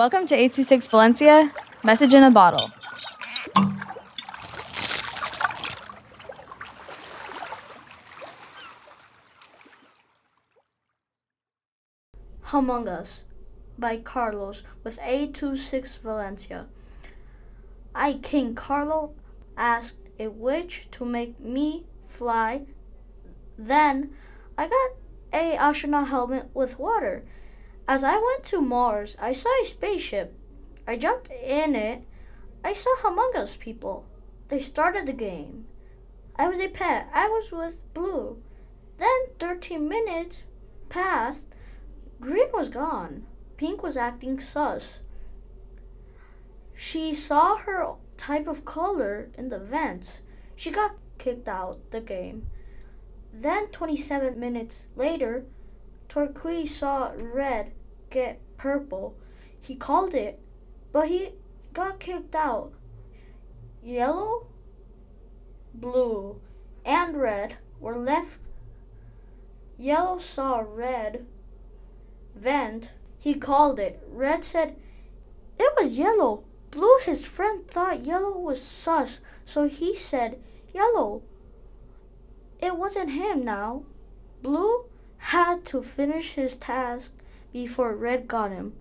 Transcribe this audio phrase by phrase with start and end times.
[0.00, 1.52] Welcome to 826 Valencia,
[1.84, 2.70] message in a bottle.
[12.50, 13.24] Among Us
[13.78, 16.64] by Carlos with 826 Valencia.
[17.94, 19.12] I, King Carlo,
[19.54, 22.62] asked a witch to make me fly.
[23.58, 24.14] Then
[24.56, 24.92] I got
[25.34, 27.22] a astronaut helmet with water.
[27.90, 30.38] As I went to Mars, I saw a spaceship.
[30.86, 32.04] I jumped in it.
[32.62, 34.06] I saw Among Us people.
[34.46, 35.66] They started the game.
[36.36, 37.10] I was a pet.
[37.12, 38.40] I was with Blue.
[38.98, 40.44] Then 13 minutes
[40.88, 41.46] passed.
[42.20, 43.26] Green was gone.
[43.56, 45.00] Pink was acting sus.
[46.72, 50.20] She saw her type of color in the vents.
[50.54, 52.46] She got kicked out the game.
[53.32, 55.44] Then 27 minutes later,
[56.08, 57.72] Turquoise saw red
[58.10, 59.16] get purple.
[59.60, 60.40] He called it,
[60.92, 61.30] but he
[61.72, 62.72] got kicked out.
[63.82, 64.46] Yellow,
[65.72, 66.40] blue,
[66.84, 68.40] and red were left.
[69.78, 71.24] Yellow saw red
[72.34, 72.90] vent.
[73.18, 74.02] He called it.
[74.08, 74.76] Red said,
[75.58, 76.44] It was yellow.
[76.70, 80.40] Blue, his friend, thought yellow was sus, so he said,
[80.72, 81.22] Yellow.
[82.60, 83.84] It wasn't him now.
[84.42, 84.84] Blue
[85.18, 87.14] had to finish his task
[87.52, 88.72] before Red got him.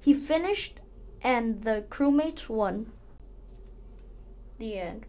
[0.00, 0.80] He finished,
[1.22, 2.92] and the crewmates won.
[4.58, 5.06] The end.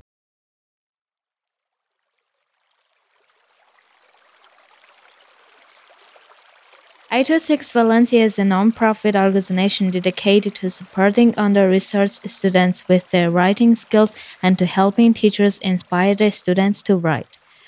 [7.10, 13.32] Ito oh Six Valencia is a non-profit organization dedicated to supporting under-researched students with their
[13.32, 17.28] writing skills and to helping teachers inspire their students to write.